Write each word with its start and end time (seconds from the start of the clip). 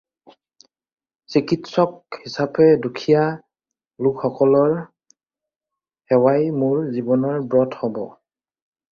চিকিৎসক 1.33 1.91
হিচাপে 2.21 2.65
দুখীয়া 2.85 3.25
লােকসকলৰ 4.05 4.73
সেৱাই 4.79 6.47
মােৰ 6.63 6.89
জীৱনৰ 6.97 7.37
ব্ৰত 7.53 7.79
হ'ব। 7.83 8.01